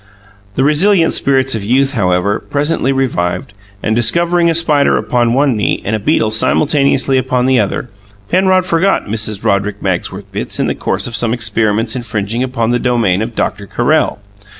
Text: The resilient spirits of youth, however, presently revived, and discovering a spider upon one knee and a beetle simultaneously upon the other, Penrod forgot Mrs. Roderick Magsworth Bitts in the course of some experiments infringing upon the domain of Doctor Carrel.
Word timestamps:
The 0.55 0.63
resilient 0.63 1.13
spirits 1.13 1.53
of 1.53 1.63
youth, 1.63 1.91
however, 1.91 2.39
presently 2.39 2.91
revived, 2.91 3.53
and 3.83 3.95
discovering 3.95 4.49
a 4.49 4.55
spider 4.55 4.97
upon 4.97 5.35
one 5.35 5.55
knee 5.55 5.79
and 5.85 5.95
a 5.95 5.99
beetle 5.99 6.31
simultaneously 6.31 7.19
upon 7.19 7.45
the 7.45 7.59
other, 7.59 7.87
Penrod 8.27 8.65
forgot 8.65 9.05
Mrs. 9.05 9.45
Roderick 9.45 9.79
Magsworth 9.83 10.31
Bitts 10.31 10.59
in 10.59 10.65
the 10.65 10.73
course 10.73 11.05
of 11.05 11.15
some 11.15 11.35
experiments 11.35 11.95
infringing 11.95 12.41
upon 12.41 12.71
the 12.71 12.79
domain 12.79 13.21
of 13.21 13.35
Doctor 13.35 13.67
Carrel. 13.67 14.19